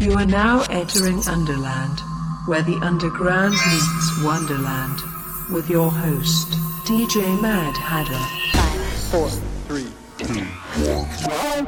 You 0.00 0.12
are 0.14 0.26
now 0.26 0.62
entering 0.70 1.20
Underland, 1.28 2.00
where 2.46 2.62
the 2.62 2.76
underground 2.82 3.52
meets 3.52 4.22
Wonderland, 4.22 5.00
with 5.52 5.70
your 5.70 5.90
host, 5.90 6.48
DJ 6.84 7.40
Mad 7.40 7.76
Hatter. 7.76 8.18
Five, 8.52 8.80
four, 9.10 9.28
three, 9.68 9.86
two, 10.18 10.44
one. 10.84 11.66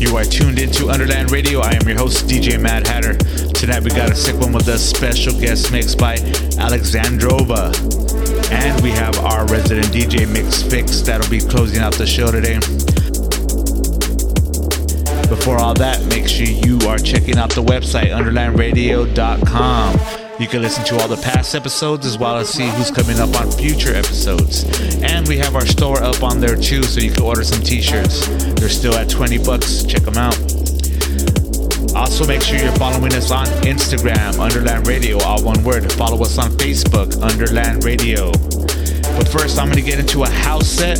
You 0.00 0.16
are 0.16 0.24
tuned 0.24 0.58
into 0.58 0.88
Underland 0.88 1.30
Radio. 1.30 1.60
I 1.60 1.72
am 1.72 1.88
your 1.88 1.98
host, 1.98 2.26
DJ 2.26 2.60
Mad 2.60 2.86
Hatter. 2.86 3.14
Tonight 3.14 3.82
we 3.82 3.90
got 3.90 4.10
a 4.10 4.14
sick 4.14 4.38
one 4.40 4.52
with 4.52 4.68
a 4.68 4.78
special 4.78 5.32
guest 5.38 5.72
mix 5.72 5.94
by 5.94 6.16
Alexandrova. 6.58 7.72
And 8.52 8.80
we 8.82 8.90
have 8.90 9.18
our 9.18 9.46
resident 9.46 9.86
DJ 9.88 10.30
Mix 10.32 10.62
Fix 10.62 11.00
that'll 11.00 11.30
be 11.30 11.40
closing 11.40 11.80
out 11.80 11.94
the 11.94 12.06
show 12.06 12.30
today. 12.30 12.60
Before 15.28 15.58
all 15.58 15.74
that, 15.74 16.04
make 16.06 16.28
sure 16.28 16.46
you 16.46 16.78
are 16.88 16.98
checking 16.98 17.36
out 17.36 17.50
the 17.50 17.62
website, 17.62 18.10
underlandradio.com. 18.10 20.00
You 20.38 20.46
can 20.46 20.60
listen 20.60 20.84
to 20.84 21.00
all 21.00 21.08
the 21.08 21.16
past 21.16 21.54
episodes 21.54 22.04
as 22.04 22.18
well 22.18 22.36
as 22.36 22.48
see 22.48 22.68
who's 22.68 22.90
coming 22.90 23.18
up 23.18 23.34
on 23.40 23.50
future 23.50 23.94
episodes. 23.94 24.64
And 25.02 25.26
we 25.26 25.38
have 25.38 25.54
our 25.56 25.64
store 25.64 26.02
up 26.02 26.22
on 26.22 26.40
there 26.40 26.56
too, 26.56 26.82
so 26.82 27.00
you 27.00 27.10
can 27.10 27.22
order 27.22 27.42
some 27.42 27.62
t-shirts. 27.62 28.26
They're 28.54 28.68
still 28.68 28.94
at 28.94 29.08
20 29.08 29.38
bucks. 29.38 29.82
Check 29.84 30.02
them 30.02 30.16
out. 30.16 30.36
Also, 31.96 32.26
make 32.26 32.42
sure 32.42 32.58
you're 32.58 32.70
following 32.72 33.14
us 33.14 33.30
on 33.30 33.46
Instagram, 33.64 34.38
Underland 34.38 34.86
Radio, 34.86 35.18
all 35.24 35.42
one 35.42 35.64
word. 35.64 35.90
Follow 35.94 36.22
us 36.22 36.36
on 36.36 36.50
Facebook, 36.52 37.20
Underland 37.22 37.84
Radio. 37.84 38.30
But 39.16 39.26
first, 39.28 39.58
I'm 39.58 39.70
going 39.70 39.82
to 39.82 39.90
get 39.90 39.98
into 39.98 40.24
a 40.24 40.28
house 40.28 40.68
set. 40.68 40.98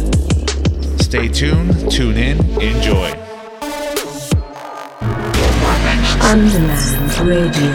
Stay 1.00 1.28
tuned, 1.28 1.90
tune 1.90 2.16
in, 2.16 2.40
enjoy. 2.60 3.25
Underland 6.26 7.18
Radio 7.20 7.70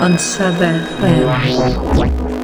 on 0.00 0.18
Sub 0.18 0.54
FM. 0.56 2.35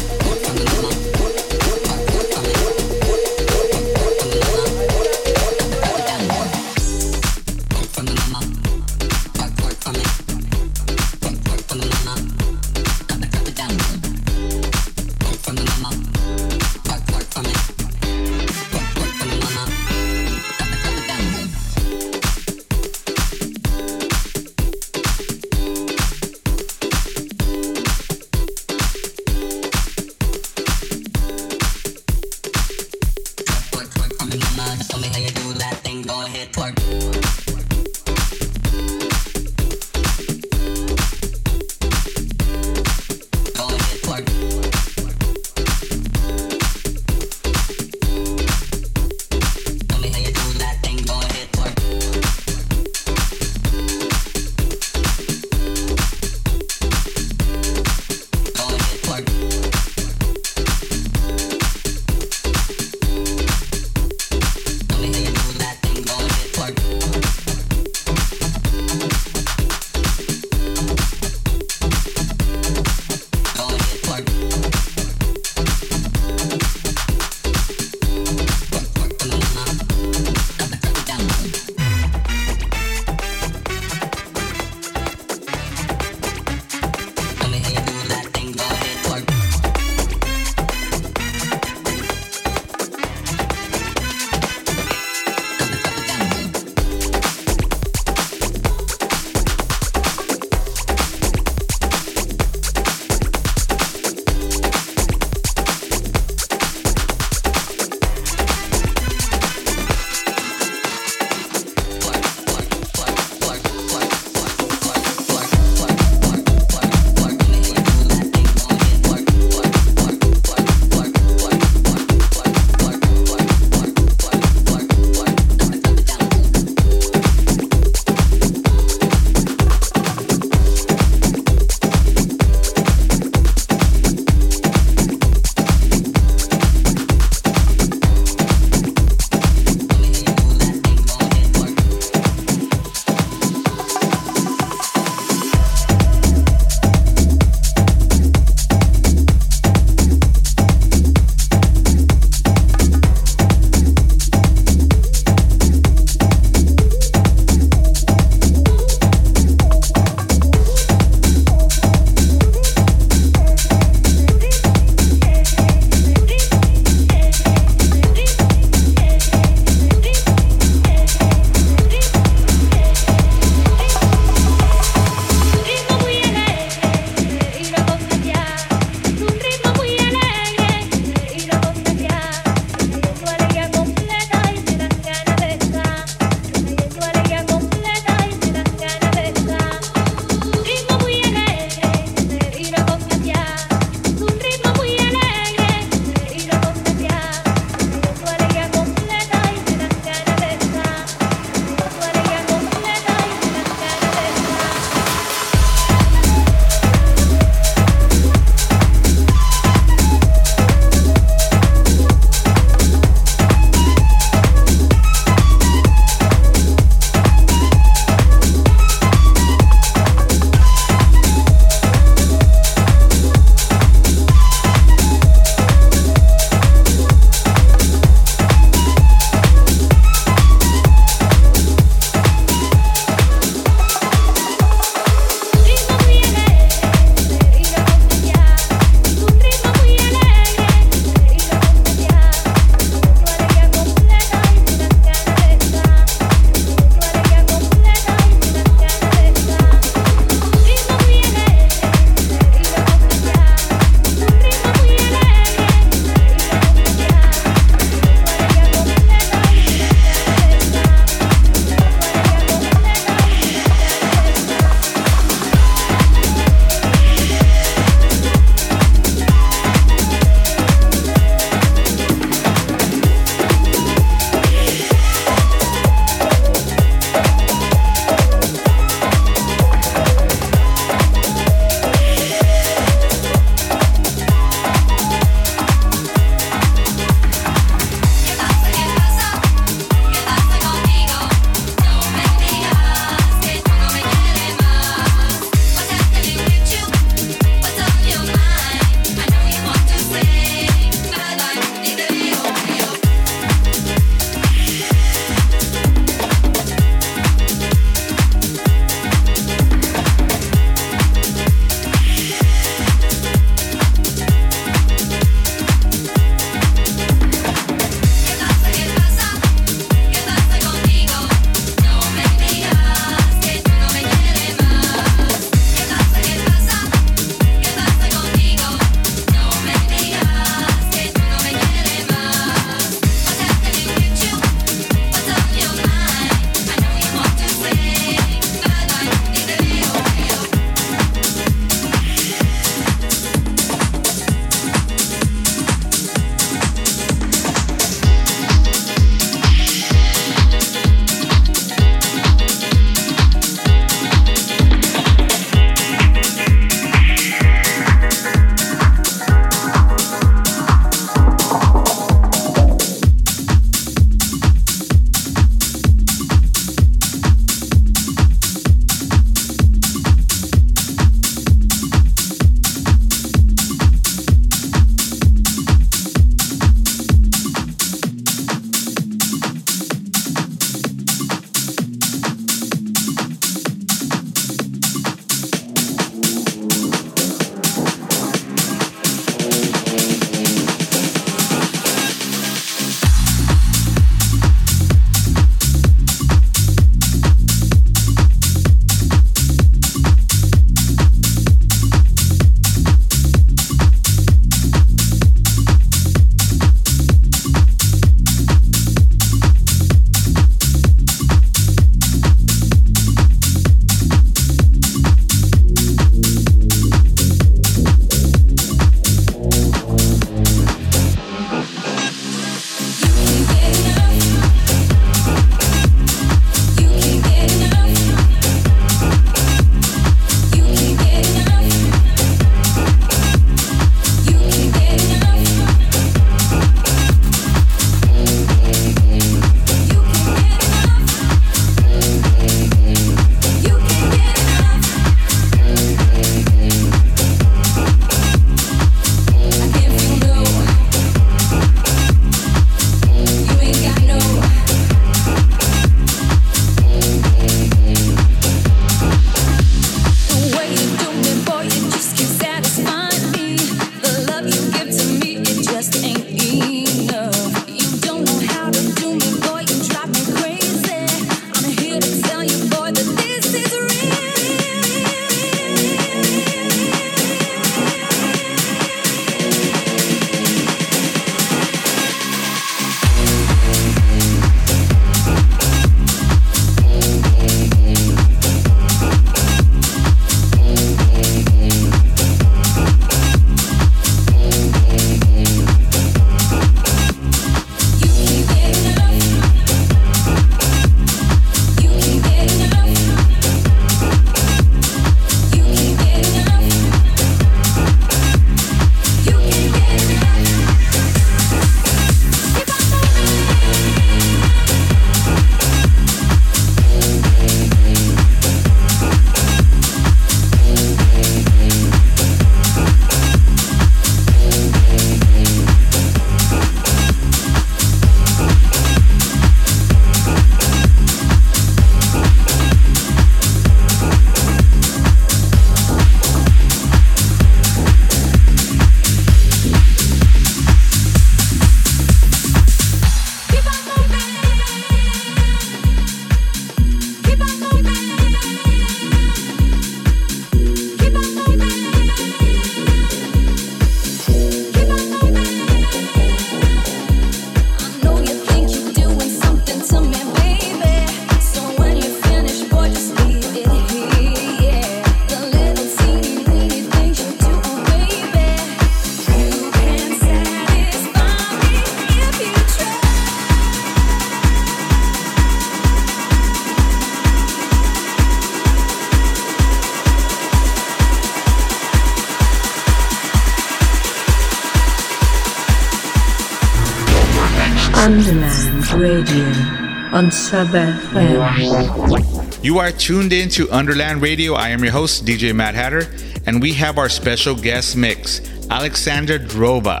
Sub 590.48 590.68
FM. 590.68 592.64
You 592.64 592.78
are 592.78 592.90
tuned 592.90 593.34
in 593.34 593.50
to 593.50 593.68
Underland 593.70 594.22
Radio. 594.22 594.54
I 594.54 594.70
am 594.70 594.82
your 594.82 594.92
host, 594.92 595.26
DJ 595.26 595.54
Mad 595.54 595.74
Hatter, 595.74 596.06
and 596.46 596.62
we 596.62 596.72
have 596.72 596.96
our 596.96 597.10
special 597.10 597.54
guest 597.54 597.98
mix, 597.98 598.40
Alexandra 598.70 599.38
Drova. 599.38 600.00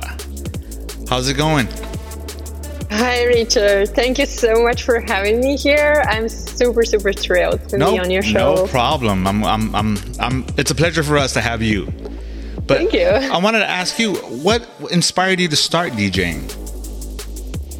How's 1.10 1.28
it 1.28 1.34
going? 1.34 1.68
Hi, 2.90 3.24
Richard. 3.24 3.90
Thank 3.90 4.18
you 4.18 4.24
so 4.24 4.62
much 4.62 4.84
for 4.84 5.00
having 5.00 5.40
me 5.40 5.54
here. 5.54 6.02
I'm 6.08 6.30
super, 6.30 6.82
super 6.82 7.12
thrilled 7.12 7.68
to 7.68 7.76
no, 7.76 7.92
be 7.92 7.98
on 7.98 8.10
your 8.10 8.22
show. 8.22 8.54
No 8.54 8.66
problem. 8.68 9.26
I'm, 9.26 9.44
I'm, 9.44 9.74
I'm, 9.76 9.98
I'm, 10.18 10.46
it's 10.56 10.70
a 10.70 10.74
pleasure 10.74 11.02
for 11.02 11.18
us 11.18 11.34
to 11.34 11.42
have 11.42 11.60
you. 11.60 11.92
But 12.66 12.78
Thank 12.78 12.94
you. 12.94 13.06
I 13.06 13.36
wanted 13.36 13.58
to 13.58 13.68
ask 13.68 13.98
you, 13.98 14.14
what 14.14 14.66
inspired 14.90 15.40
you 15.40 15.48
to 15.48 15.56
start 15.56 15.92
DJing? 15.92 16.57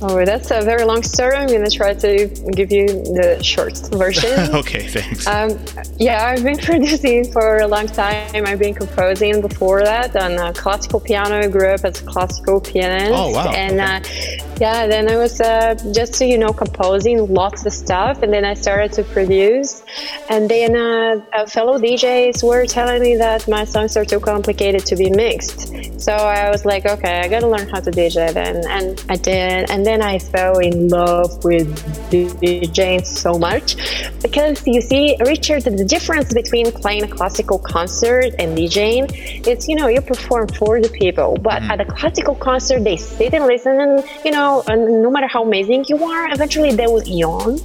Oh, 0.00 0.24
that's 0.24 0.50
a 0.52 0.62
very 0.62 0.84
long 0.84 1.02
story. 1.02 1.34
I'm 1.34 1.48
going 1.48 1.64
to 1.64 1.70
try 1.70 1.92
to 1.92 2.28
give 2.52 2.70
you 2.70 2.86
the 2.86 3.42
short 3.42 3.76
version. 3.92 4.30
okay, 4.54 4.86
thanks. 4.86 5.26
Um, 5.26 5.58
yeah, 5.96 6.24
I've 6.24 6.44
been 6.44 6.58
producing 6.70 7.30
for 7.32 7.58
a 7.58 7.66
long 7.66 7.88
time. 7.88 8.46
I've 8.46 8.60
been 8.60 8.74
composing 8.74 9.40
before 9.40 9.82
that 9.82 10.14
on 10.14 10.54
classical 10.54 11.00
piano. 11.00 11.38
I 11.38 11.48
grew 11.48 11.68
up 11.68 11.84
as 11.84 12.00
a 12.00 12.04
classical 12.04 12.60
pianist. 12.60 13.12
Oh, 13.12 13.30
wow. 13.30 13.50
And 13.50 13.80
okay. 13.80 13.96
uh, 13.96 14.27
yeah, 14.60 14.86
then 14.86 15.08
I 15.08 15.16
was 15.16 15.40
uh, 15.40 15.74
just, 15.92 16.20
you 16.20 16.38
know, 16.38 16.52
composing 16.52 17.32
lots 17.32 17.64
of 17.66 17.72
stuff. 17.72 18.22
And 18.22 18.32
then 18.32 18.44
I 18.44 18.54
started 18.54 18.92
to 18.94 19.04
produce. 19.04 19.82
And 20.28 20.48
then 20.48 20.76
uh, 20.76 21.46
fellow 21.46 21.78
DJs 21.78 22.42
were 22.42 22.66
telling 22.66 23.02
me 23.02 23.16
that 23.16 23.46
my 23.48 23.64
songs 23.64 23.96
are 23.96 24.04
too 24.04 24.20
complicated 24.20 24.84
to 24.86 24.96
be 24.96 25.10
mixed. 25.10 26.00
So 26.00 26.12
I 26.12 26.50
was 26.50 26.64
like, 26.64 26.86
okay, 26.86 27.20
I 27.20 27.28
got 27.28 27.40
to 27.40 27.48
learn 27.48 27.68
how 27.68 27.80
to 27.80 27.90
DJ 27.90 28.32
then. 28.32 28.64
And 28.68 29.04
I 29.08 29.16
did. 29.16 29.70
And 29.70 29.84
then 29.84 30.02
I 30.02 30.18
fell 30.18 30.58
in 30.58 30.88
love 30.88 31.44
with 31.44 31.68
DJing 32.10 33.04
so 33.04 33.38
much 33.38 33.76
because 34.22 34.66
you 34.66 34.80
see, 34.80 35.16
Richard, 35.20 35.62
the 35.64 35.84
difference 35.84 36.32
between 36.32 36.70
playing 36.72 37.04
a 37.04 37.08
classical 37.08 37.58
concert 37.58 38.34
and 38.38 38.56
DJing, 38.56 39.06
it's 39.46 39.68
you 39.68 39.76
know 39.76 39.88
you 39.88 40.00
perform 40.00 40.48
for 40.48 40.80
the 40.80 40.88
people, 40.88 41.36
but 41.40 41.62
mm. 41.62 41.70
at 41.70 41.80
a 41.80 41.84
classical 41.84 42.34
concert 42.34 42.84
they 42.84 42.96
sit 42.96 43.34
and 43.34 43.46
listen, 43.46 43.80
and 43.80 44.04
you 44.24 44.30
know, 44.30 44.47
and 44.68 45.02
no 45.02 45.10
matter 45.10 45.28
how 45.28 45.42
amazing 45.42 45.84
you 45.88 46.02
are, 46.04 46.32
eventually 46.32 46.72
they 46.74 46.86
will 46.86 47.06
yawn. 47.20 47.58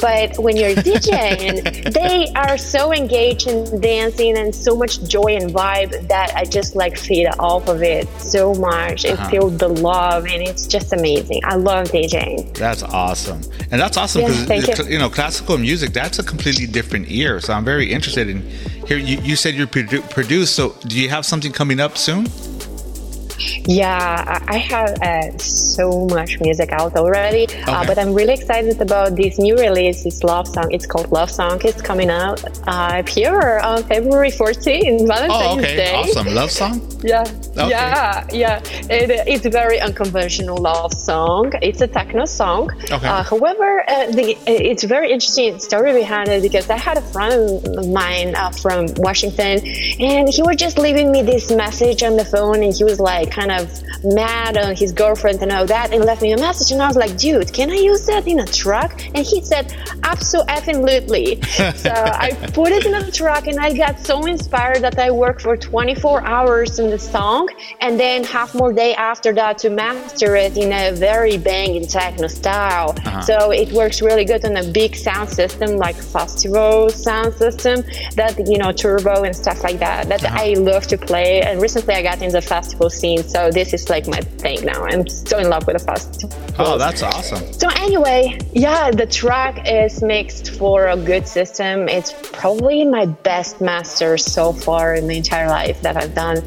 But 0.00 0.38
when 0.38 0.56
you're 0.56 0.74
DJing, 0.88 1.92
they 1.92 2.32
are 2.34 2.56
so 2.58 2.92
engaged 2.92 3.46
in 3.46 3.80
dancing 3.80 4.36
and 4.38 4.54
so 4.54 4.76
much 4.76 5.02
joy 5.04 5.36
and 5.40 5.50
vibe 5.50 5.92
that 6.08 6.32
I 6.34 6.44
just 6.44 6.76
like 6.76 6.96
feed 6.96 7.28
off 7.38 7.68
of 7.68 7.82
it 7.82 8.08
so 8.20 8.54
much 8.54 9.04
and 9.04 9.18
uh-huh. 9.18 9.30
feel 9.30 9.48
the 9.50 9.68
love, 9.68 10.26
and 10.26 10.42
it's 10.42 10.66
just 10.66 10.92
amazing. 10.92 11.40
I 11.44 11.56
love 11.56 11.88
DJing. 11.88 12.56
That's 12.56 12.82
awesome, 12.82 13.40
and 13.70 13.80
that's 13.80 13.96
awesome 13.96 14.22
because 14.22 14.48
yes, 14.48 14.78
you. 14.78 14.86
you. 14.92 14.98
know 14.98 15.10
classical 15.10 15.58
music 15.58 15.92
that's 15.92 16.18
a 16.18 16.22
completely 16.22 16.66
different 16.66 17.10
ear. 17.10 17.40
So 17.40 17.52
I'm 17.52 17.64
very 17.64 17.90
interested 17.92 18.28
in 18.28 18.42
here. 18.86 18.98
You, 18.98 19.20
you 19.20 19.36
said 19.36 19.54
you're 19.54 19.66
produ- 19.66 20.08
produced, 20.10 20.54
so 20.54 20.74
do 20.86 21.00
you 21.00 21.08
have 21.08 21.24
something 21.24 21.52
coming 21.52 21.80
up 21.80 21.96
soon? 21.96 22.26
Yeah, 23.66 24.40
I 24.48 24.58
have 24.58 24.90
uh, 25.02 25.38
so 25.38 26.06
much 26.06 26.40
music 26.40 26.72
out 26.72 26.96
already, 26.96 27.46
uh, 27.46 27.52
okay. 27.52 27.72
uh, 27.72 27.86
but 27.86 27.98
I'm 27.98 28.12
really 28.14 28.34
excited 28.34 28.80
about 28.80 29.16
this 29.16 29.38
new 29.38 29.56
release. 29.56 30.04
This 30.04 30.22
love 30.22 30.48
song. 30.48 30.68
It's 30.70 30.86
called 30.86 31.10
Love 31.12 31.30
Song. 31.30 31.60
It's 31.64 31.82
coming 31.82 32.10
out 32.10 32.42
uh, 32.66 33.02
here 33.04 33.60
on 33.62 33.82
February 33.84 34.30
14th, 34.30 35.06
Valentine's 35.06 35.32
oh, 35.32 35.58
okay. 35.58 35.76
Day. 35.76 35.94
Awesome. 35.94 36.34
Love 36.34 36.50
song? 36.50 36.98
Yeah. 37.02 37.20
Okay. 37.56 37.70
Yeah. 37.70 38.26
Yeah. 38.32 38.62
It, 38.90 39.10
it's 39.26 39.46
a 39.46 39.50
very 39.50 39.80
unconventional 39.80 40.56
love 40.56 40.92
song. 40.92 41.52
It's 41.62 41.80
a 41.80 41.86
techno 41.86 42.24
song. 42.24 42.70
Okay. 42.90 43.06
Uh, 43.06 43.22
however, 43.22 43.84
uh, 43.88 44.06
the, 44.10 44.36
it's 44.46 44.84
a 44.84 44.86
very 44.86 45.12
interesting 45.12 45.58
story 45.58 45.92
behind 45.92 46.28
it 46.28 46.42
because 46.42 46.68
I 46.70 46.76
had 46.76 46.98
a 46.98 47.02
friend 47.02 47.66
of 47.66 47.88
mine 47.88 48.34
from 48.60 48.86
Washington 48.96 49.66
and 50.00 50.28
he 50.28 50.42
was 50.42 50.56
just 50.56 50.78
leaving 50.78 51.12
me 51.12 51.22
this 51.22 51.50
message 51.50 52.02
on 52.02 52.16
the 52.16 52.24
phone 52.24 52.62
and 52.62 52.72
he 52.74 52.84
was 52.84 53.00
like, 53.00 53.27
kind 53.28 53.50
of 53.50 53.82
mad 54.04 54.56
on 54.56 54.76
his 54.76 54.92
girlfriend 54.92 55.42
and 55.42 55.52
all 55.52 55.66
that 55.66 55.92
and 55.92 56.04
left 56.04 56.22
me 56.22 56.32
a 56.32 56.36
message 56.36 56.72
and 56.72 56.82
I 56.82 56.86
was 56.86 56.96
like, 56.96 57.16
dude, 57.16 57.52
can 57.52 57.70
I 57.70 57.74
use 57.74 58.06
that 58.06 58.26
in 58.26 58.40
a 58.40 58.46
truck? 58.46 59.00
And 59.14 59.26
he 59.26 59.42
said, 59.42 59.74
absolutely. 60.02 61.42
so 61.74 61.90
I 61.90 62.32
put 62.52 62.72
it 62.72 62.86
in 62.86 62.94
a 62.94 63.10
truck 63.10 63.46
and 63.46 63.58
I 63.58 63.72
got 63.72 63.98
so 63.98 64.26
inspired 64.26 64.82
that 64.82 64.98
I 64.98 65.10
worked 65.10 65.42
for 65.42 65.56
24 65.56 66.24
hours 66.24 66.78
in 66.78 66.90
the 66.90 66.98
song 66.98 67.48
and 67.80 67.98
then 67.98 68.24
half 68.24 68.54
more 68.54 68.72
day 68.72 68.94
after 68.94 69.32
that 69.34 69.58
to 69.58 69.70
master 69.70 70.36
it 70.36 70.56
in 70.56 70.72
a 70.72 70.92
very 70.92 71.38
banging 71.38 71.86
techno 71.86 72.28
style. 72.28 72.90
Uh-huh. 72.90 73.20
So 73.22 73.50
it 73.50 73.72
works 73.72 74.02
really 74.02 74.24
good 74.24 74.44
on 74.44 74.56
a 74.56 74.64
big 74.64 74.94
sound 74.96 75.28
system 75.30 75.76
like 75.76 75.96
festival 75.96 76.88
sound 76.90 77.34
system 77.34 77.82
that, 78.16 78.38
you 78.46 78.58
know, 78.58 78.72
turbo 78.72 79.22
and 79.24 79.34
stuff 79.34 79.62
like 79.62 79.78
that 79.78 80.08
that 80.08 80.24
uh-huh. 80.24 80.38
I 80.40 80.54
love 80.54 80.86
to 80.88 80.98
play. 80.98 81.42
And 81.42 81.60
recently 81.60 81.94
I 81.94 82.02
got 82.02 82.22
in 82.22 82.30
the 82.30 82.42
festival 82.42 82.90
scene 82.90 83.17
so 83.22 83.50
this 83.50 83.72
is 83.72 83.88
like 83.88 84.06
my 84.06 84.20
thing 84.20 84.64
now. 84.64 84.84
I'm 84.84 85.08
so 85.08 85.38
in 85.38 85.48
love 85.48 85.66
with 85.66 85.78
the 85.78 85.84
fast. 85.84 86.24
Oh, 86.58 86.78
that's 86.78 87.02
awesome. 87.02 87.52
So 87.52 87.68
anyway, 87.76 88.38
yeah, 88.52 88.90
the 88.90 89.06
track 89.06 89.68
is 89.70 90.02
mixed 90.02 90.50
for 90.58 90.88
a 90.88 90.96
good 90.96 91.26
system. 91.26 91.88
It's 91.88 92.12
probably 92.32 92.84
my 92.84 93.06
best 93.06 93.60
master 93.60 94.18
so 94.18 94.52
far 94.52 94.94
in 94.94 95.06
my 95.06 95.14
entire 95.14 95.48
life 95.48 95.80
that 95.82 95.96
I've 95.96 96.14
done, 96.14 96.38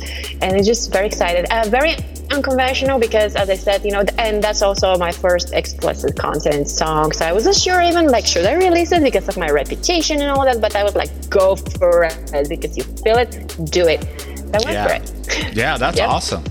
and 0.41 0.55
I'm 0.55 0.63
just 0.63 0.91
very 0.91 1.07
excited. 1.07 1.45
Uh, 1.51 1.67
very 1.69 1.95
unconventional 2.31 2.99
because 2.99 3.35
as 3.35 3.49
i 3.49 3.55
said 3.55 3.83
you 3.83 3.91
know 3.91 4.03
and 4.17 4.43
that's 4.43 4.61
also 4.61 4.97
my 4.97 5.11
first 5.11 5.53
explicit 5.53 6.17
content 6.17 6.67
song 6.67 7.11
so 7.11 7.25
i 7.25 7.33
wasn't 7.33 7.55
sure 7.55 7.81
even 7.81 8.07
like 8.07 8.25
should 8.25 8.45
i 8.45 8.53
release 8.53 8.91
it 8.91 9.03
because 9.03 9.27
of 9.27 9.37
my 9.37 9.49
reputation 9.49 10.21
and 10.21 10.31
all 10.31 10.45
that 10.45 10.61
but 10.61 10.75
i 10.75 10.83
was 10.83 10.95
like 10.95 11.11
go 11.29 11.55
for 11.55 12.03
it 12.05 12.49
because 12.49 12.77
you 12.77 12.83
feel 13.03 13.17
it 13.17 13.55
do 13.65 13.87
it 13.87 14.01
i 14.53 14.59
went 14.63 14.71
yeah. 14.71 14.87
for 14.87 14.93
it 14.93 15.55
yeah 15.55 15.77
that's 15.77 15.97
yep. 16.01 16.09
awesome 16.09 16.43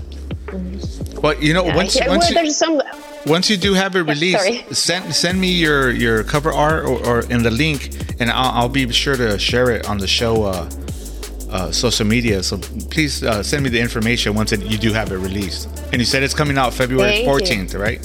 well, 1.21 1.35
you 1.35 1.53
know, 1.53 1.65
yeah, 1.65 1.75
once 1.75 1.95
yeah, 1.95 2.07
once 2.07 2.33
well, 2.33 2.45
you, 2.45 2.51
some, 2.51 2.81
once 3.25 3.49
you 3.49 3.57
do 3.57 3.73
have 3.73 3.95
it 3.95 4.01
released, 4.01 4.75
send 4.75 5.13
send 5.13 5.39
me 5.39 5.51
your 5.51 5.91
your 5.91 6.23
cover 6.23 6.51
art 6.51 6.85
or, 6.85 7.05
or 7.05 7.19
in 7.29 7.43
the 7.43 7.51
link, 7.51 7.91
and 8.19 8.31
I'll, 8.31 8.63
I'll, 8.63 8.69
be 8.69 8.91
sure 8.91 9.15
to 9.15 9.37
share 9.37 9.69
it 9.71 9.87
on 9.87 9.97
the 9.97 10.07
show 10.07 10.43
uh, 10.45 10.69
uh, 11.51 11.71
social 11.71 12.05
media. 12.05 12.41
So 12.41 12.57
please 12.57 13.23
uh, 13.23 13.43
send 13.43 13.63
me 13.63 13.69
the 13.69 13.79
information 13.79 14.33
once 14.33 14.51
it, 14.51 14.61
you 14.63 14.77
do 14.77 14.93
have 14.93 15.11
it 15.11 15.17
released. 15.17 15.67
And 15.91 15.95
you 15.95 16.05
said 16.05 16.23
it's 16.23 16.33
coming 16.33 16.57
out 16.57 16.73
February 16.73 17.23
fourteenth, 17.25 17.73
right? 17.75 17.99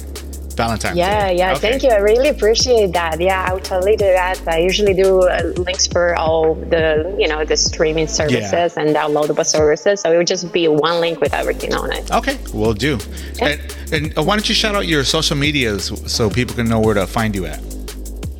Valentine's 0.56 0.96
yeah, 0.96 1.28
Day. 1.28 1.36
Yeah, 1.36 1.52
okay. 1.52 1.70
Thank 1.70 1.82
you. 1.82 1.90
I 1.90 1.98
really 1.98 2.28
appreciate 2.28 2.92
that. 2.92 3.20
Yeah, 3.20 3.46
I 3.46 3.54
would 3.54 3.64
totally 3.64 3.96
do 3.96 4.06
that. 4.06 4.40
I 4.48 4.58
usually 4.58 4.94
do 4.94 5.20
uh, 5.20 5.52
links 5.56 5.86
for 5.86 6.16
all 6.16 6.54
the, 6.54 7.14
you 7.18 7.28
know, 7.28 7.44
the 7.44 7.56
streaming 7.56 8.08
services 8.08 8.72
yeah. 8.74 8.80
and 8.80 8.96
downloadable 8.96 9.44
services. 9.44 10.00
So 10.00 10.10
it 10.12 10.16
would 10.16 10.26
just 10.26 10.52
be 10.52 10.66
one 10.68 11.00
link 11.00 11.20
with 11.20 11.34
everything 11.34 11.74
on 11.74 11.92
it. 11.92 12.10
Okay, 12.10 12.38
we'll 12.54 12.72
do. 12.72 12.98
Yeah. 13.34 13.48
And, 13.48 13.76
and 13.92 14.18
uh, 14.18 14.22
why 14.22 14.36
don't 14.36 14.48
you 14.48 14.54
shout 14.54 14.74
out 14.74 14.86
your 14.86 15.04
social 15.04 15.36
medias 15.36 15.92
so 16.10 16.30
people 16.30 16.54
can 16.56 16.68
know 16.68 16.80
where 16.80 16.94
to 16.94 17.06
find 17.06 17.34
you 17.34 17.46
at? 17.46 17.60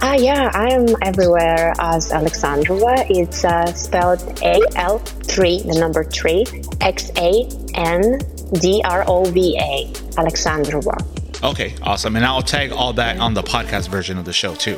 Ah, 0.02 0.10
uh, 0.10 0.14
yeah, 0.14 0.50
I 0.52 0.68
am 0.72 0.86
everywhere 1.02 1.72
as 1.78 2.12
Alexandrova. 2.12 3.06
It's 3.08 3.44
uh, 3.44 3.66
spelled 3.72 4.22
A 4.42 4.60
L 4.76 4.98
three, 4.98 5.62
the 5.62 5.78
number 5.78 6.04
three, 6.04 6.44
X 6.80 7.10
A 7.16 7.48
N 7.74 8.20
D 8.60 8.82
R 8.84 9.04
O 9.08 9.24
V 9.24 9.58
A, 9.58 9.90
Alexandrova. 10.20 10.96
Okay, 11.46 11.74
awesome. 11.82 12.16
And 12.16 12.24
I'll 12.24 12.42
tag 12.42 12.72
all 12.72 12.92
that 12.94 13.18
on 13.18 13.34
the 13.34 13.42
podcast 13.42 13.88
version 13.88 14.18
of 14.18 14.24
the 14.24 14.32
show 14.32 14.54
too. 14.54 14.76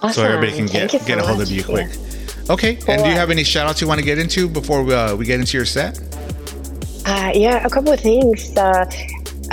Awesome. 0.00 0.12
So 0.12 0.24
everybody 0.24 0.56
can 0.56 0.66
get, 0.66 0.90
so 0.90 0.98
get 1.00 1.18
a 1.18 1.22
hold 1.22 1.38
much. 1.38 1.48
of 1.48 1.52
you 1.54 1.64
quick. 1.64 1.88
Yeah. 1.90 2.52
Okay, 2.52 2.78
and 2.88 3.02
do 3.02 3.08
you 3.08 3.14
have 3.14 3.30
any 3.30 3.42
shout 3.44 3.66
outs 3.66 3.80
you 3.80 3.88
want 3.88 4.00
to 4.00 4.04
get 4.04 4.18
into 4.18 4.48
before 4.48 4.82
we, 4.82 4.92
uh, 4.92 5.16
we 5.16 5.24
get 5.24 5.40
into 5.40 5.56
your 5.56 5.64
set? 5.64 5.98
Uh, 7.06 7.32
yeah, 7.34 7.64
a 7.64 7.70
couple 7.70 7.92
of 7.92 8.00
things. 8.00 8.54
Uh, 8.56 8.84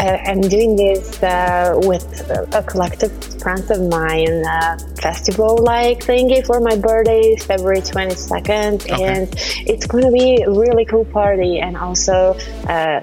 I, 0.02 0.32
am 0.32 0.42
doing 0.42 0.76
this 0.76 1.22
uh, 1.22 1.80
with 1.84 2.28
a 2.56 2.64
collective 2.64 3.12
friends 3.40 3.70
of 3.70 3.82
mine 3.88 4.44
uh, 4.46 4.80
festival 5.00 5.58
like 5.58 6.00
thingy 6.00 6.44
for 6.44 6.60
my 6.60 6.76
birthday, 6.76 7.36
February 7.36 7.82
22nd, 7.82 8.82
okay. 8.82 9.04
and 9.04 9.30
it's 9.68 9.86
going 9.86 10.04
to 10.04 10.12
be 10.12 10.42
a 10.42 10.50
really 10.50 10.86
cool 10.86 11.06
party 11.06 11.60
and 11.60 11.78
also 11.78 12.34
uh, 12.68 13.02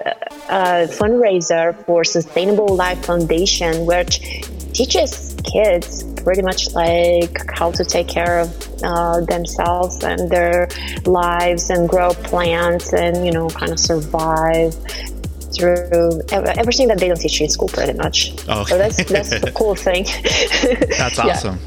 a 0.49 0.89
fundraiser 0.91 1.77
for 1.85 2.03
Sustainable 2.03 2.75
Life 2.75 3.05
Foundation, 3.07 3.87
which 3.87 4.19
teaches 4.73 5.37
kids 5.45 6.03
pretty 6.23 6.43
much 6.43 6.73
like 6.75 7.49
how 7.53 7.71
to 7.71 7.85
take 7.85 8.09
care 8.09 8.41
of 8.41 8.83
uh, 8.83 9.21
themselves 9.21 10.03
and 10.03 10.29
their 10.29 10.69
lives 11.07 11.71
and 11.71 11.89
grow 11.89 12.11
plants 12.13 12.93
and 12.93 13.25
you 13.25 13.33
know 13.33 13.49
kind 13.49 13.73
of 13.73 13.79
survive 13.79 14.75
through 15.55 16.21
everything 16.31 16.89
that 16.89 16.99
they 16.99 17.09
don't 17.09 17.21
teach 17.21 17.41
you 17.41 17.45
in 17.45 17.51
school, 17.51 17.69
pretty 17.69 17.95
much. 17.95 18.33
Oh, 18.49 18.63
okay. 18.63 18.71
so 18.71 18.79
that's 18.79 19.05
that's 19.05 19.33
a 19.33 19.53
cool 19.53 19.75
thing. 19.75 20.05
that's 20.99 21.19
awesome. 21.19 21.59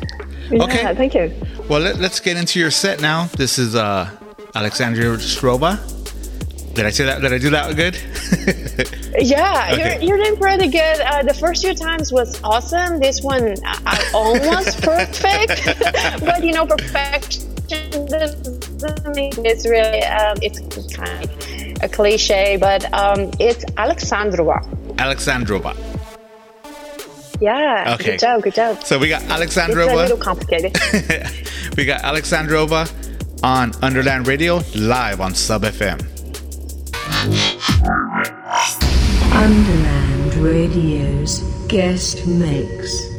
Yeah. 0.50 0.63
Okay, 0.63 0.82
yeah, 0.82 0.94
thank 0.94 1.13
you. 1.13 1.34
Well, 1.70 1.80
let, 1.80 2.00
us 2.00 2.20
get 2.20 2.36
into 2.36 2.60
your 2.60 2.72
set 2.72 3.02
now. 3.02 3.26
This 3.38 3.58
is 3.58 3.76
uh, 3.76 4.10
Alexandria 4.54 5.15
Strova. 5.17 5.80
did 6.74 6.86
I 6.86 6.89
say 6.89 7.06
that? 7.06 7.22
Did 7.22 7.32
I 7.32 7.38
do 7.38 7.50
that 7.52 7.76
good? 7.76 7.96
yeah, 9.26 9.70
okay. 9.72 10.06
you're, 10.06 10.17
you're 10.17 10.26
doing 10.26 10.38
pretty 10.38 10.67
good. 10.67 11.00
Uh, 11.00 11.24
the 11.24 11.34
first 11.34 11.63
few 11.63 11.74
times 11.74 12.12
was 12.12 12.41
awesome. 12.44 13.00
This 13.00 13.22
one, 13.22 13.56
uh, 13.65 13.98
almost 14.13 14.82
perfect. 14.84 15.80
but 16.20 16.44
you 16.44 16.52
know, 16.52 16.65
perfection 16.65 17.48
doesn't 18.08 19.15
mean 19.15 19.32
it's 19.46 19.65
really, 19.65 20.04
um, 20.04 20.38
it's 20.41 20.60
kind 20.94 21.24
of 21.24 21.61
a 21.84 21.89
cliche, 21.89 22.58
but 22.58 22.86
um, 22.94 23.32
it's 23.39 23.65
Alexandrova. 23.76 24.62
Alexandrova. 24.96 25.76
Yeah. 27.41 27.96
Okay. 27.96 28.12
Good 28.12 28.20
job. 28.20 28.44
Good 28.44 28.54
job. 28.54 28.84
So 28.84 29.00
we 29.00 29.10
got 29.10 29.24
Alexandrova. 29.24 29.86
It's 29.86 29.94
a 29.94 29.96
little 29.96 30.17
complicated. 30.17 30.74
we 31.78 31.86
got 31.86 32.02
Alexandrova 32.02 32.88
on 33.44 33.72
Underland 33.82 34.28
Radio 34.28 34.62
live 34.76 35.20
on 35.22 35.34
Sub 35.34 35.63
FM. 35.63 36.00
Underland 39.34 40.36
Radio's 40.36 41.39
guest 41.67 42.28
mix. 42.28 43.11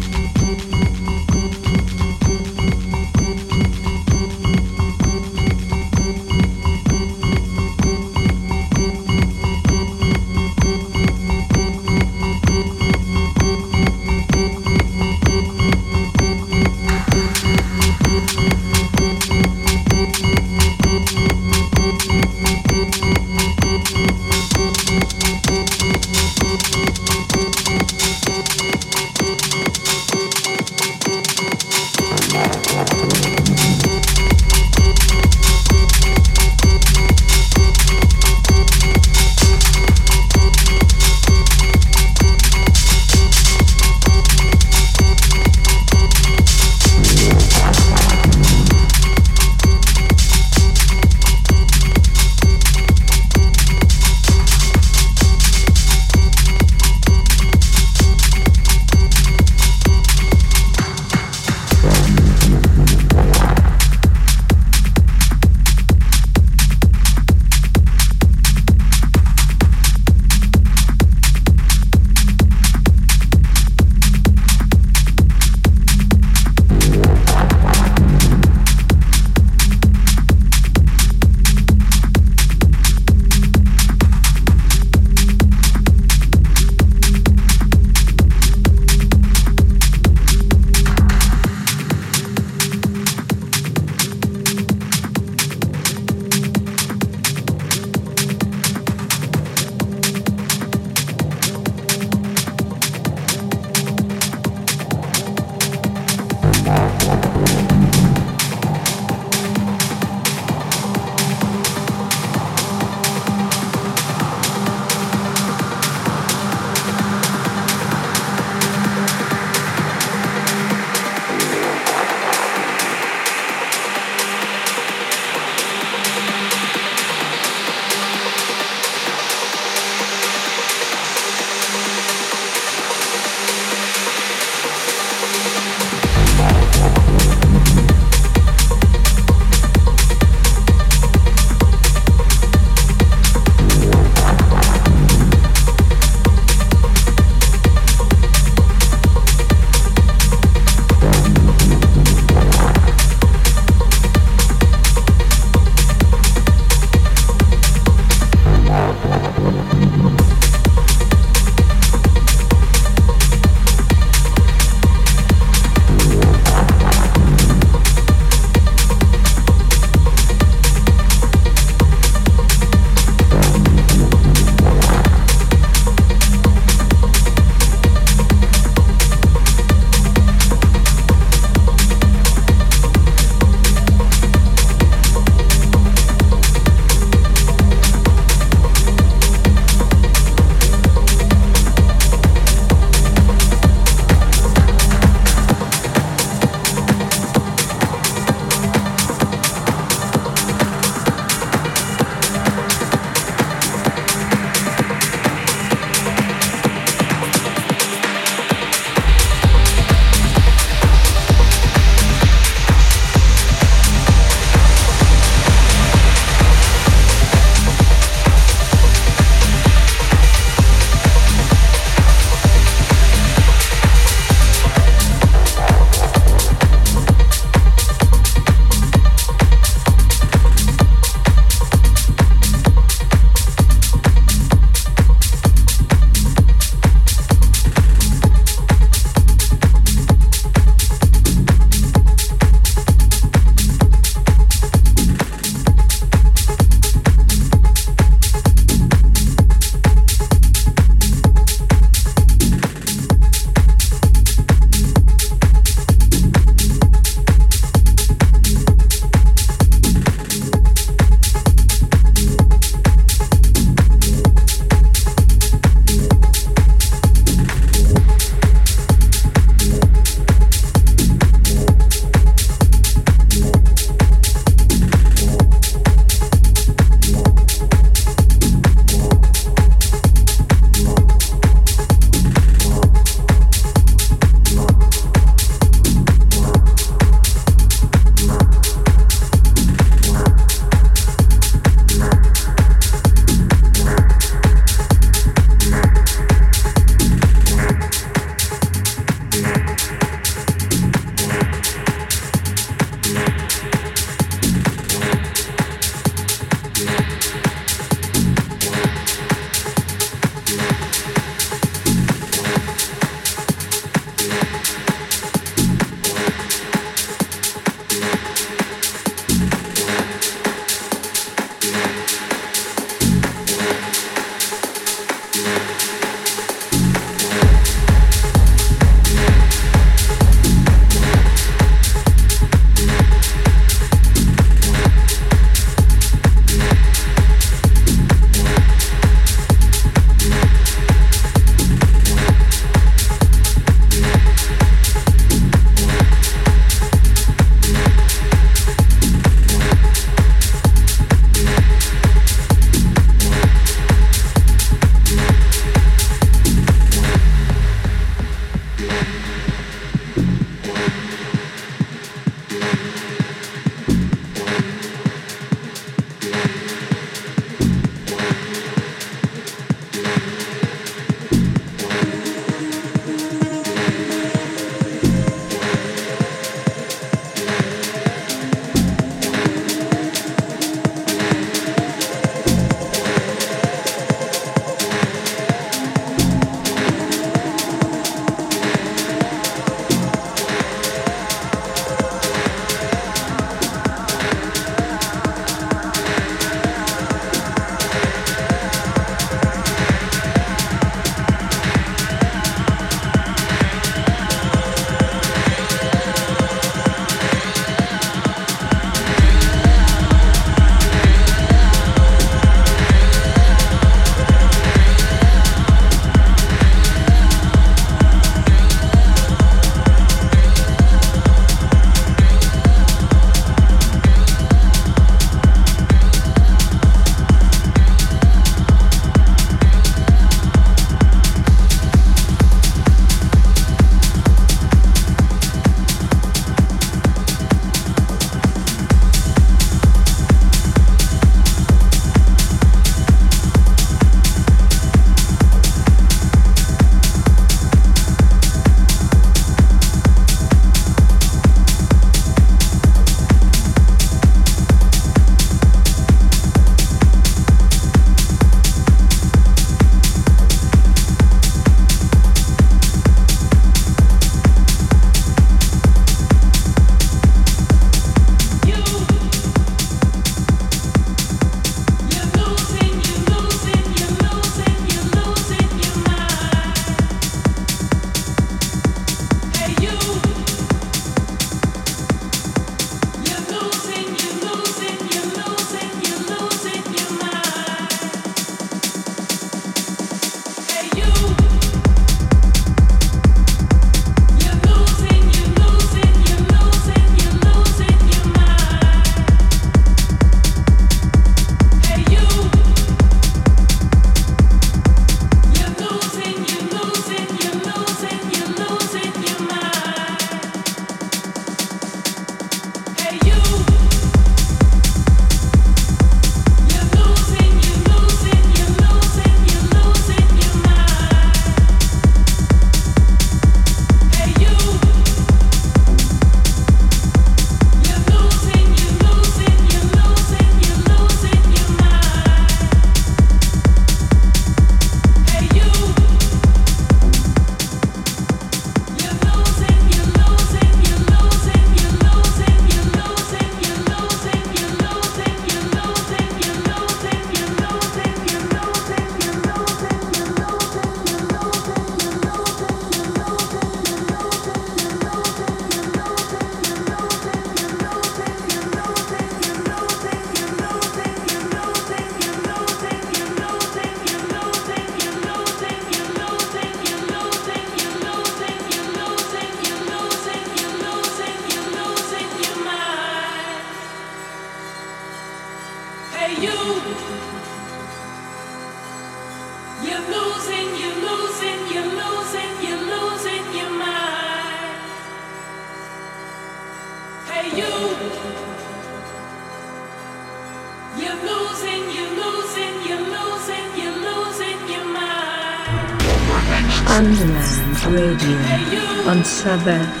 Radio 599.51 600.00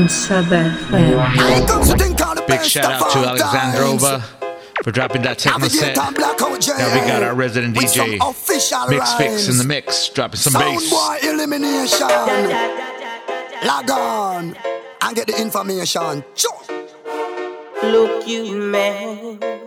On 0.00 0.08
Sub 0.08 0.46
FM. 0.46 2.46
Big 2.46 2.62
shout 2.62 2.92
out 2.92 3.10
to 3.10 3.18
Alexandrova 3.18 4.22
for 4.82 4.90
dropping 4.90 5.20
that 5.22 5.38
techno 5.38 5.68
set. 5.68 5.96
Now 5.96 6.10
we 6.10 6.18
got 7.06 7.22
our 7.22 7.34
resident 7.34 7.76
DJ 7.76 8.18
Mix 8.88 9.12
Fix 9.14 9.48
in 9.48 9.58
the 9.58 9.64
mix, 9.64 10.08
dropping 10.08 10.36
some 10.36 10.54
bass. 10.54 10.90
elimination. 11.22 12.08
Log 13.66 13.90
on 13.90 14.56
and 15.02 15.16
get 15.16 15.26
the 15.26 15.38
information. 15.40 16.24
Look, 17.82 18.26
you 18.26 18.56
man. 18.56 19.59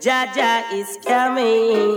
Jaja 0.00 0.64
is 0.72 0.98
coming. 1.04 1.96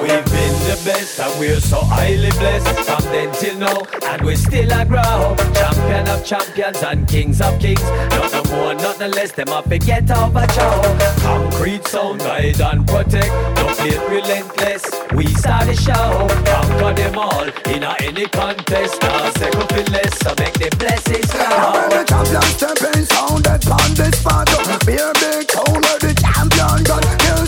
We've 0.00 0.24
been 0.30 0.56
the 0.70 0.80
best 0.84 1.18
and 1.18 1.40
we're 1.40 1.58
so 1.58 1.80
highly 1.80 2.30
blessed 2.38 2.78
from 2.86 3.02
then 3.10 3.34
till 3.34 3.58
now, 3.58 3.82
and 4.06 4.22
we 4.22 4.36
still 4.36 4.70
a 4.70 4.84
grow. 4.84 5.34
Champion 5.52 6.06
of 6.08 6.24
champions 6.24 6.80
and 6.84 7.08
kings 7.08 7.40
of 7.40 7.58
kings. 7.58 7.82
Nothing 7.82 8.56
more, 8.56 8.74
nothing 8.74 9.10
less. 9.10 9.32
Them 9.32 9.48
up 9.48 9.66
forget 9.66 10.08
off 10.12 10.36
a 10.36 10.46
show. 10.52 10.80
Concrete 11.22 11.84
sound, 11.88 12.20
guide 12.20 12.60
and 12.60 12.86
protect. 12.86 13.32
Don't 13.56 13.76
play 13.76 13.98
relentless. 14.06 14.84
We 15.16 15.26
start 15.34 15.66
the 15.66 15.74
show. 15.74 16.28
Conquer 16.46 16.94
them 17.02 17.18
all 17.18 17.48
in 17.74 17.82
a 17.82 17.96
any 18.00 18.26
contest. 18.26 19.02
Now 19.02 19.28
second 19.32 19.68
feel 19.70 19.90
less, 19.90 20.16
so 20.20 20.30
make 20.38 20.54
the 20.54 20.70
blessings 20.78 21.26
flow. 21.32 21.72
When 21.74 21.90
the 21.90 22.04
champion 22.06 22.42
stepping 22.54 23.04
sound 23.06 23.42
that 23.42 23.66
on 23.66 23.94
this 23.94 24.20
spot. 24.20 24.46
Be 24.86 24.94
a 24.94 25.12
big 25.18 25.48
tone 25.48 25.82
where 25.82 25.98
the 25.98 26.14
champion 26.14 26.84
gun 26.84 27.02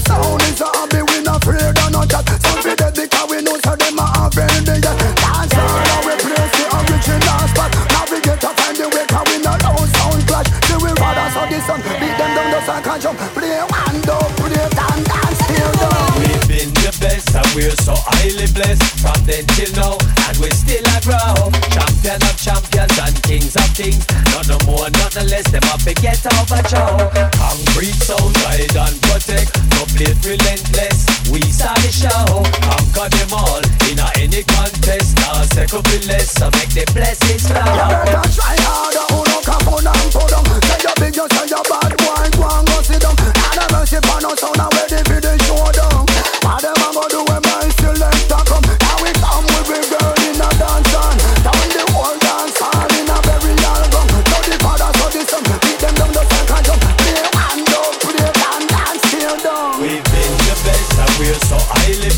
sound 0.06 0.42
is 0.42 0.60
a 0.60 0.66
hobby, 0.66 1.02
we 1.08 1.22
not 1.22 1.42
afraid 1.42 1.78
of 1.78 1.90
no 1.92 2.02
chat. 2.06 2.26
Some 2.42 2.60
fi 2.62 2.74
dead 2.74 2.94
because 2.94 3.28
we 3.30 3.42
know 3.42 3.56
so 3.62 3.74
them 3.76 3.98
a 3.98 4.06
offend 4.26 4.66
the 4.66 4.74
Dance 4.82 5.54
all 5.54 5.78
now 5.88 6.00
we 6.06 6.14
place 6.22 6.52
the 6.58 6.64
original 6.76 7.42
spot. 7.52 7.70
Now 7.92 8.04
we 8.10 8.18
get 8.20 8.38
to 8.42 8.50
find 8.58 8.76
the 8.76 8.86
way 8.92 9.04
'cause 9.06 9.26
we 9.30 9.36
not 9.42 9.58
low 9.62 9.84
sound 9.94 10.22
clash. 10.26 10.48
See 10.66 10.78
we 10.82 10.90
rather 11.00 11.28
so 11.34 11.42
the 11.50 11.58
sun 11.66 11.80
beat 12.00 12.14
them 12.18 12.30
down, 12.36 12.50
just 12.52 12.68
like 12.68 12.86
a 12.86 12.94
jump. 13.02 13.18
Play 13.34 13.60
one, 13.68 13.98
two, 14.06 14.22
play 14.38 14.66
dance, 14.78 15.04
dance, 15.08 15.38
still 15.44 15.72
down. 15.80 16.10
We've 16.20 16.46
been 16.48 16.70
the 16.82 16.90
best 17.00 17.34
and 17.34 17.50
we're 17.54 17.76
so 17.86 17.94
highly 17.94 18.46
blessed 18.56 18.82
from 19.02 19.20
then 19.26 19.44
till 19.54 19.72
now, 19.76 19.94
and 20.26 20.36
we 20.38 20.50
still 20.50 20.86
a 20.94 20.98
grow. 21.06 21.50
Champion 21.74 22.20
of 22.28 22.36
champions 22.36 22.98
and 22.98 23.11
kings 23.32 23.56
of 23.56 23.68
kings. 23.72 24.04
Not 24.36 24.44
no 24.44 24.58
more, 24.68 24.88
not 25.00 25.16
no 25.16 25.24
less. 25.24 25.48
Them 25.48 25.64
up 25.72 25.80
get 26.04 26.20
off 26.36 26.52
a 26.52 26.60
show. 26.68 26.92
Concrete 27.32 27.96
sound, 27.96 28.34
guide 28.44 28.76
and 28.76 28.96
protect. 29.08 29.56
No 29.72 29.88
plate 29.88 30.20
relentless. 30.20 31.08
We 31.32 31.40
start 31.48 31.80
the 31.80 31.88
show. 31.88 32.44
Conquer 32.68 33.08
them 33.08 33.32
all 33.32 33.64
in 33.88 33.96
a 33.96 34.08
any 34.20 34.44
contest. 34.44 35.16
Now 35.16 35.40
second 35.48 35.84
be 35.88 35.98
less, 36.04 36.36
so 36.36 36.52
make 36.60 36.72
the 36.76 36.84
blessings 36.92 37.48
flow. 37.48 37.64
You 37.64 37.96
better 38.04 38.28
try 38.36 38.56
harder, 38.68 39.06
who 39.08 39.24
no 39.24 39.38
come 39.40 39.80
on 39.80 39.86
and 39.88 40.08
put 40.12 40.28
down. 40.28 40.44
Say 40.68 40.80
you 40.84 40.94
big, 41.00 41.16
you 41.16 41.26
say 41.32 41.46
you 41.48 41.62
bad, 41.72 41.92
go 41.96 42.12
and 42.12 42.32
go 42.36 42.76
sit 42.84 43.00
down. 43.00 43.16
And 43.16 43.60
a 43.60 43.64
mercy 43.72 43.98
for 44.04 44.20
no 44.20 44.36
sound, 44.36 44.60
ready 44.60 45.00
for 45.08 45.08
the 45.08 45.11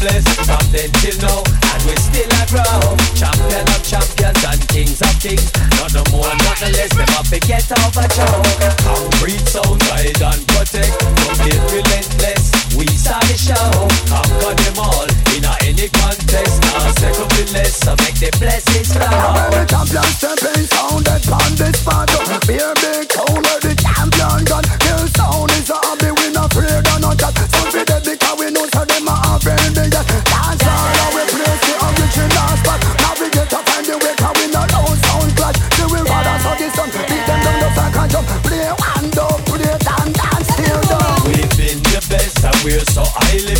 blessed 0.04 0.44
from 0.44 0.64
then 0.68 0.90
till 1.00 1.16
now, 1.24 1.40
and 1.40 1.82
we 1.88 1.96
still 1.96 2.28
a 2.28 2.44
grow. 2.52 2.76
Champion 3.16 3.64
of 3.72 3.80
champions 3.80 4.42
and 4.44 4.60
kings 4.68 5.00
of 5.00 5.14
kings. 5.16 5.48
Not 5.80 5.96
no 5.96 6.04
more, 6.12 6.28
not 6.44 6.60
no 6.60 6.68
less. 6.76 6.92
Them 6.92 7.08
up 7.16 7.32
get 7.32 7.64
off 7.80 7.96
a 7.96 8.04
show. 8.12 8.36
Concrete 8.84 9.44
sound, 9.48 9.80
guide 9.88 10.20
and 10.20 10.42
protect. 10.52 10.92
Don't 11.00 11.40
get 11.40 11.60
relentless. 11.72 12.52
We 12.76 12.84
start 12.92 13.24
the 13.32 13.36
show. 13.40 13.88
Conquer 14.12 14.52
them 14.52 14.76
all 14.76 15.08
in 15.32 15.44
a 15.48 15.54
any 15.64 15.88
contest. 15.88 16.60
Now 16.68 16.92
second 17.00 17.48
less, 17.56 17.80
so 17.80 17.96
make 18.04 18.20
the 18.20 18.28
blessings 18.36 18.92
flow. 18.92 19.08
When 19.08 19.50
the 19.56 19.64
champion 19.64 20.08
stepping 20.12 20.68
sound 20.68 21.04
that 21.08 21.24
on 21.32 21.56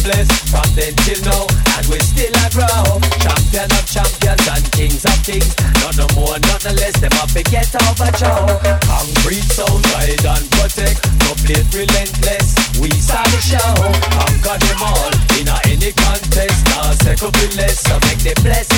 From 0.05 0.69
then 0.77 0.93
till 1.09 1.17
now 1.25 1.49
and 1.81 1.87
we 1.89 1.97
still 2.05 2.29
a 2.29 2.47
grow. 2.53 3.01
Champion 3.25 3.73
of 3.73 3.89
champions 3.89 4.45
and 4.53 4.65
kings 4.77 5.01
of 5.01 5.17
kings. 5.25 5.57
Not 5.81 5.97
no 5.97 6.05
more, 6.13 6.37
not 6.45 6.61
no 6.61 6.77
less 6.77 6.93
Them 7.01 7.17
up 7.25 7.33
get 7.33 7.73
off 7.73 7.97
a 8.05 8.13
show 8.13 8.45
Concrete 8.85 9.49
sound, 9.49 9.81
guide 9.97 10.21
and 10.29 10.45
protect. 10.61 11.01
No 11.25 11.33
plate 11.49 11.65
relentless 11.73 12.53
We 12.77 12.93
start 13.01 13.33
the 13.33 13.41
show. 13.41 13.73
Conquer 14.13 14.61
them 14.61 14.85
all 14.85 15.09
In 15.41 15.49
a 15.49 15.57
any 15.73 15.89
contest. 15.97 16.61
Now 16.69 16.93
second 17.01 17.33
be 17.33 17.57
less 17.57 17.81
So 17.81 17.97
make 18.05 18.21
the 18.21 18.37
blessings 18.45 18.74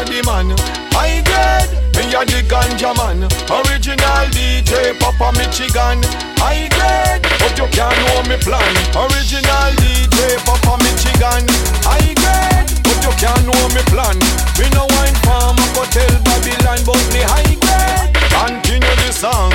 a 0.00 0.04
the 0.04 0.20
man. 0.24 0.48
High 0.96 1.20
grade, 1.28 1.72
me 1.96 2.08
a 2.14 2.24
the 2.24 2.40
ganja 2.48 2.92
man. 2.96 3.20
Original 3.52 4.24
DJ, 4.32 4.96
Papa 4.98 5.36
Michigan. 5.36 6.00
I 6.40 6.68
grade, 6.72 7.22
but 7.40 7.52
you 7.58 7.68
can't 7.68 7.96
know 8.04 8.20
me 8.28 8.36
plan. 8.40 8.74
Original 8.96 9.70
DJ, 9.80 10.40
Papa 10.44 10.80
Michigan. 10.80 11.44
I 11.84 12.14
grade, 12.16 12.70
but 12.84 12.98
you 13.04 13.12
can't 13.20 13.44
know 13.44 13.62
me 13.76 13.82
plan. 13.92 14.16
Me 14.56 14.66
no 14.72 14.88
wine 14.96 15.16
farm, 15.26 15.56
I 15.58 15.66
go 15.76 15.84
tell 15.92 16.14
Babylon, 16.24 16.80
but 16.86 17.02
me 17.12 17.20
high 17.20 17.56
grade. 17.60 18.12
Continue 18.32 18.96
the 19.04 19.12
song. 19.12 19.52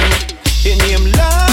In 0.65 0.79
him 0.79 1.11
love. 1.13 1.44